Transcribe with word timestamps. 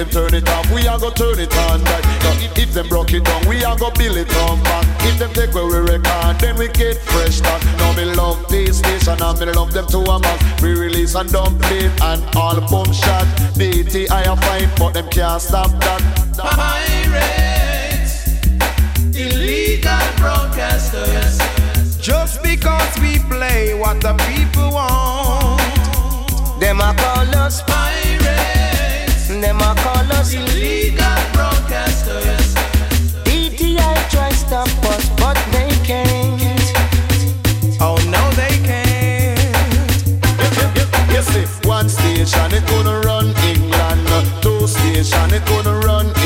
them 0.00 0.08
turn 0.08 0.34
it 0.34 0.48
off, 0.48 0.64
we 0.72 0.88
are 0.88 0.98
go 0.98 1.10
turn 1.10 1.38
it 1.38 1.54
on 1.68 1.84
back. 1.84 2.02
Uh, 2.24 2.34
If, 2.40 2.58
if 2.58 2.72
them 2.72 2.88
broke 2.88 3.12
it 3.12 3.22
down, 3.24 3.46
we 3.46 3.62
are 3.64 3.76
go 3.76 3.90
build 3.90 4.16
it 4.16 4.34
on 4.36 4.62
back. 4.62 4.86
If 5.04 5.18
them 5.18 5.30
take 5.34 5.52
away 5.54 5.64
we 5.64 5.78
record, 5.92 6.40
then 6.40 6.56
we 6.56 6.68
get 6.68 6.96
fresh 6.96 7.36
start. 7.36 7.62
Now 7.76 7.92
me 7.92 8.04
love 8.04 8.48
this 8.48 8.78
station 8.78 9.20
and 9.20 9.38
me 9.38 9.46
love 9.52 9.72
them 9.72 9.86
to 9.88 9.98
a 9.98 10.18
max. 10.18 10.62
We 10.62 10.72
release 10.72 11.14
and 11.14 11.30
dump 11.30 11.60
it 11.64 11.92
and 12.00 12.22
album 12.34 12.90
shot. 12.92 13.26
DTI 13.60 14.24
a 14.24 14.36
fight, 14.36 14.68
but 14.78 14.94
them 14.94 15.08
can't 15.10 15.42
stop 15.42 15.70
that. 15.84 16.00
Pirates, 16.38 18.26
illegal 19.14 20.06
broadcasters. 20.16 21.40
Just 22.00 22.42
because 22.42 22.98
we 23.00 23.18
play 23.28 23.74
what 23.74 24.00
the 24.00 24.14
people 24.32 24.70
want. 24.72 25.60
Them 26.58 26.80
a 26.80 26.94
call 26.94 27.34
us, 27.36 27.60
Pirates, 27.62 28.59
them 29.40 29.60
a 29.60 29.74
call 29.76 30.12
us. 30.12 30.34
illegal 30.34 31.20
broadcasters. 31.32 32.54
DTI 33.24 34.10
try 34.10 34.30
stop 34.32 34.68
us, 34.84 35.08
but 35.20 35.36
they 35.52 35.70
can't. 35.84 36.62
Oh 37.80 37.96
no, 38.14 38.22
they 38.40 38.56
can't. 38.68 39.38
You 41.14 41.22
see, 41.22 41.46
one 41.68 41.88
station 41.88 42.52
it 42.52 42.66
gonna 42.66 43.00
run 43.00 43.34
England, 43.50 44.08
two 44.42 44.66
station 44.66 45.32
it 45.32 45.44
gonna 45.46 45.78
run 45.86 46.06
England, 46.06 46.16
three 46.16 46.19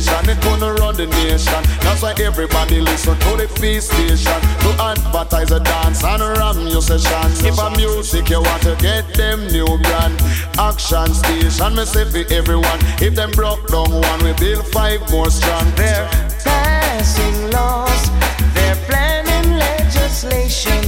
station 0.00 0.28
it 0.28 0.40
gonna 0.42 0.74
run 0.74 0.94
the 0.96 1.06
nation. 1.06 1.62
That's 1.80 2.02
why 2.02 2.14
everybody 2.18 2.80
listen 2.80 3.18
to 3.18 3.36
the 3.36 3.48
feast 3.48 3.92
station 3.92 4.40
to 4.60 4.70
advertise 4.82 5.50
a 5.50 5.60
dance 5.60 6.04
and 6.04 6.22
ram 6.22 6.66
your 6.66 6.82
sessions. 6.82 7.42
If 7.44 7.58
a 7.58 7.70
music 7.76 8.28
you 8.28 8.42
want 8.42 8.62
to 8.62 8.76
get 8.76 9.14
them 9.14 9.46
new 9.48 9.66
brand, 9.78 10.20
action 10.58 11.14
station 11.14 11.74
me 11.74 11.84
say 11.84 12.04
for 12.04 12.24
everyone. 12.32 12.80
If 13.00 13.14
them 13.14 13.30
broke 13.32 13.66
down 13.68 13.90
one, 13.90 14.24
we 14.24 14.32
build 14.34 14.66
five 14.68 15.00
more 15.10 15.30
strong. 15.30 15.64
They're 15.76 16.08
Passing 16.44 17.50
laws, 17.50 18.10
they're 18.54 18.76
planning 18.86 19.58
legislation, 19.58 20.82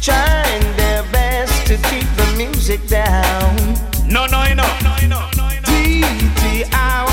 trying 0.00 0.76
their 0.76 1.02
best 1.12 1.66
to 1.66 1.76
keep 1.88 2.08
the 2.16 2.34
music 2.36 2.86
down. 2.86 3.56
No, 4.08 4.26
no, 4.26 4.42
no. 4.54 4.64
DTI, 5.66 6.70
why 6.72 7.06
don't 7.06 7.09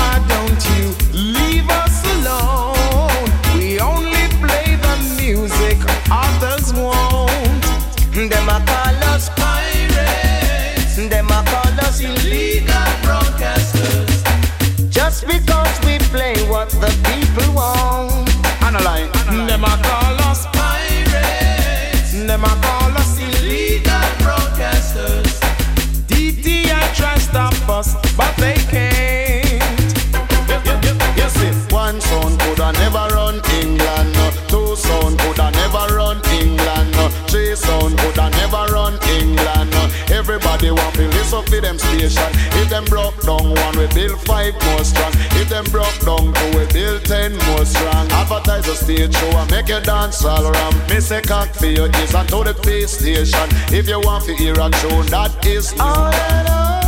five 44.38 44.54
more 44.66 44.84
strong. 44.84 45.12
If 45.40 45.48
them 45.48 45.64
broke 45.66 45.98
down 46.00 46.32
two, 46.32 46.58
we 46.58 46.66
build 46.72 47.04
ten 47.04 47.36
more 47.46 47.64
strong. 47.64 48.06
Advertise 48.12 48.68
a 48.68 48.74
stage 48.74 49.14
show 49.14 49.30
and 49.36 49.50
make 49.50 49.68
you 49.68 49.80
dance 49.80 50.24
all 50.24 50.46
around. 50.46 50.74
Me 50.88 51.00
say 51.00 51.22
cock 51.22 51.48
for 51.54 51.66
your 51.66 51.86
ears 51.86 52.14
and 52.14 52.28
to 52.28 52.44
the 52.44 52.54
pay 52.54 52.86
station. 52.86 53.48
If 53.78 53.88
you 53.88 54.00
want 54.00 54.24
to 54.24 54.34
hear 54.34 54.54
a 54.54 54.70
tune, 54.80 55.06
that 55.06 55.46
is 55.46 55.72
new. 55.74 55.82
On 55.82 56.87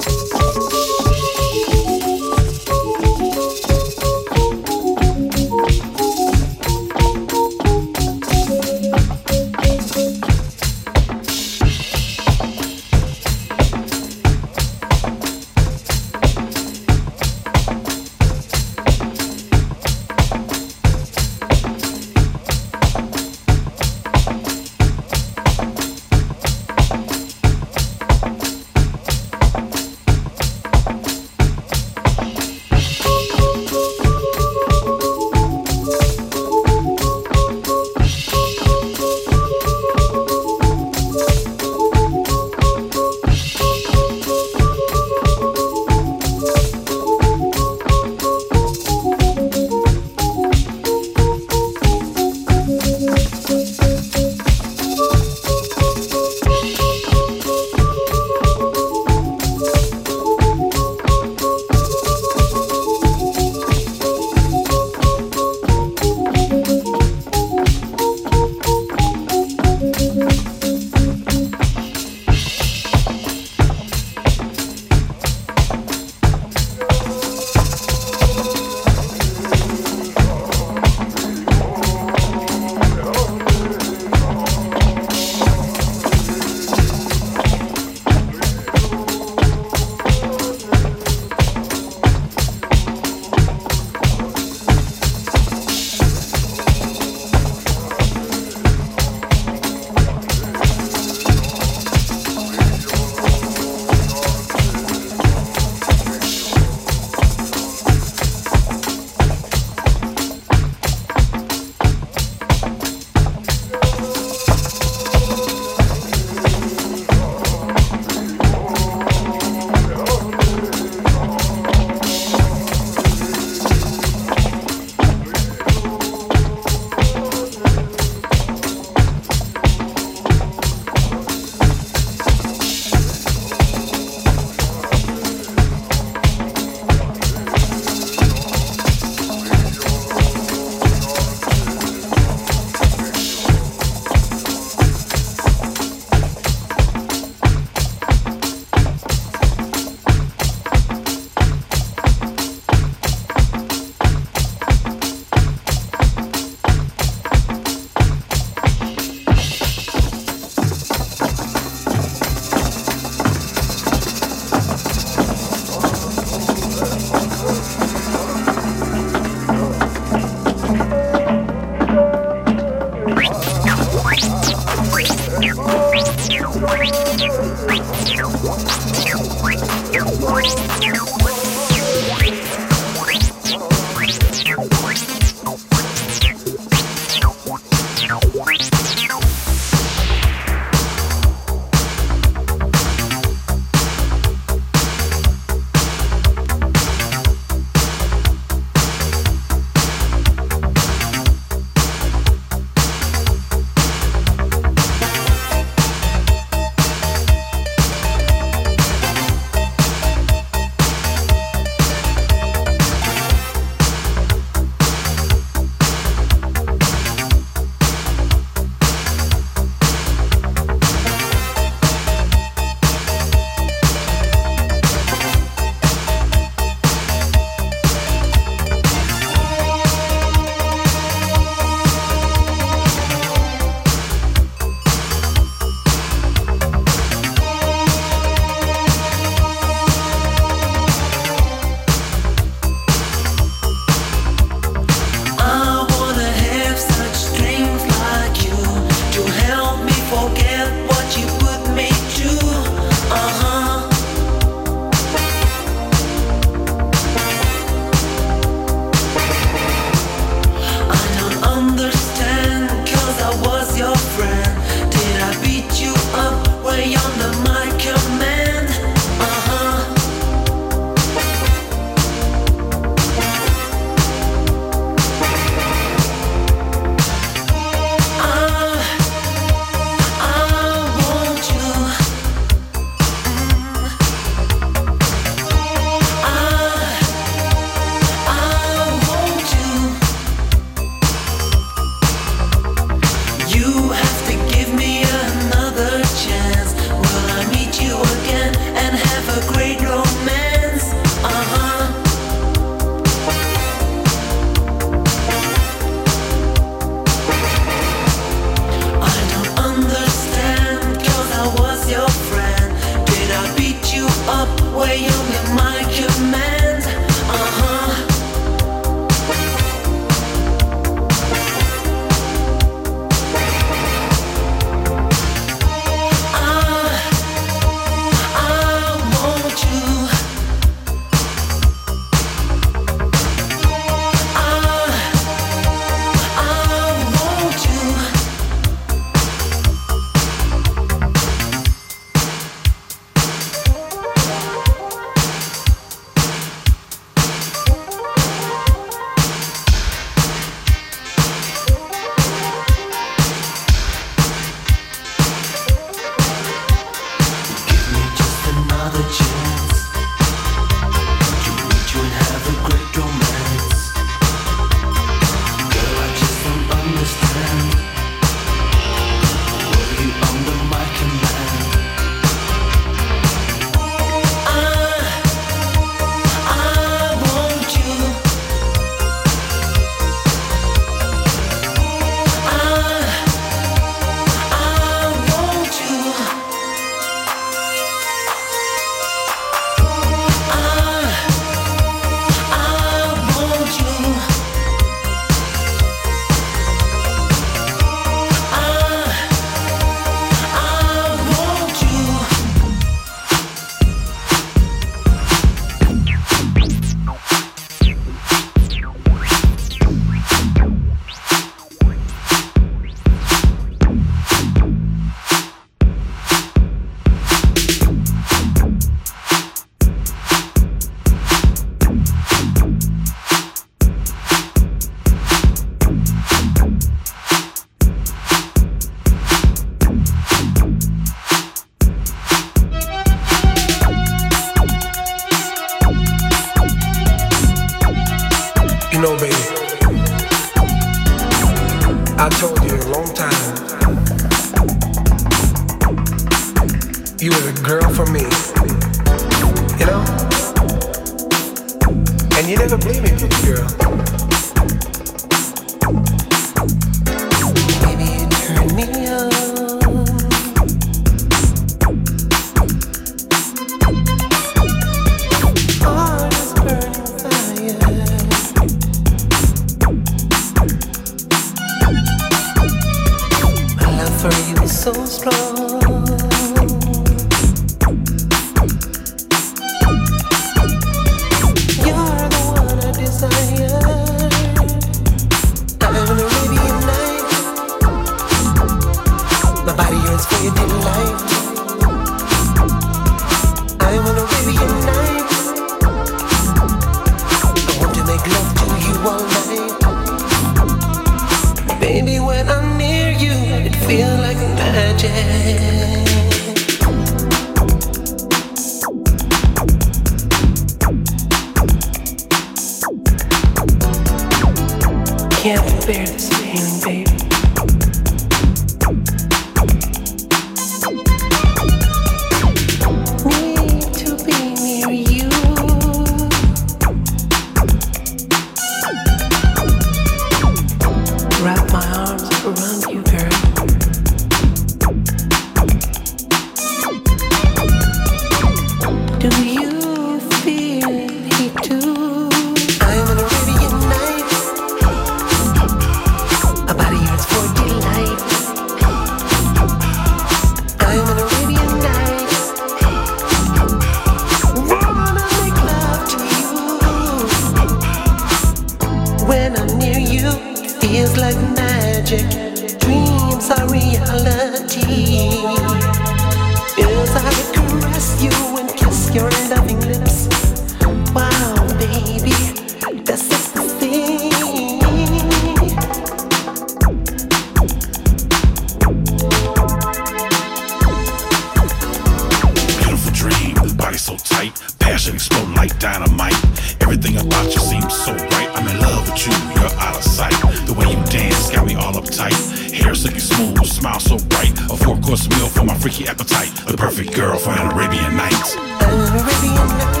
You 593.56 593.64
smile 593.66 594.00
so 594.00 594.16
bright, 594.28 594.52
a 594.70 594.76
four 594.76 594.96
course 595.00 595.28
meal 595.28 595.48
for 595.48 595.64
my 595.64 595.74
freaky 595.76 596.06
appetite. 596.06 596.52
The 596.66 596.76
perfect 596.76 597.14
girl 597.14 597.36
for 597.38 597.50
an 597.50 597.70
Arabian 597.72 598.16
night. 598.16 598.56
An 598.56 599.16
Arabian 599.20 599.68
night. 599.80 600.00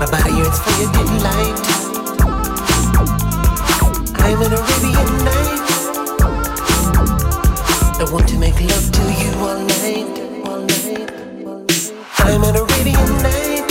My 0.00 0.06
body 0.10 0.32
yearns 0.38 0.58
for 0.58 0.72
your 0.80 0.90
delight. 0.92 1.58
I'm 4.24 4.40
an 4.42 4.52
Arabian 4.52 5.10
knight. 5.24 5.68
I 8.00 8.04
want 8.12 8.28
to 8.28 8.38
make 8.38 8.60
love 8.60 8.90
to 8.90 9.02
you 9.20 9.30
all 9.44 9.58
night. 9.58 10.08
All 10.46 10.62
night. 10.66 11.10
I'm 12.20 12.42
an 12.44 12.56
Arabian 12.56 13.10
knight. 13.22 13.68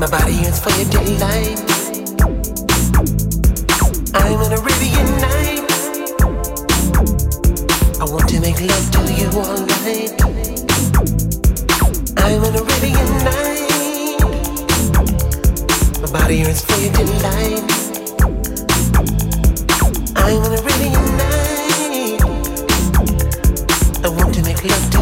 My 0.00 0.08
body 0.10 0.34
yearns 0.34 0.58
for 0.58 0.70
your 0.70 0.88
delight. 0.90 1.77
I'm 4.14 4.40
an 4.40 4.52
Arabian 4.52 5.06
knight. 5.20 5.70
I 8.00 8.04
want 8.04 8.28
to 8.30 8.40
make 8.40 8.60
love 8.60 8.90
to 8.92 9.00
you 9.12 9.28
all 9.38 9.58
night. 9.66 10.22
I'm 12.16 12.42
an 12.44 12.54
Arabian 12.56 13.10
knight. 13.24 14.20
My 16.00 16.08
body 16.10 16.40
is 16.40 16.64
filled 16.64 16.98
in 16.98 17.08
light. 17.22 17.64
I'm 20.16 20.42
an 20.44 20.52
Arabian 20.58 21.06
knight. 21.18 22.22
I 24.04 24.08
want 24.08 24.34
to 24.34 24.42
make 24.42 24.64
love 24.64 24.90
to 24.92 24.97